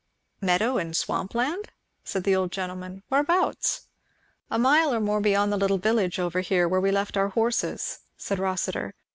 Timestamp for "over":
6.17-6.41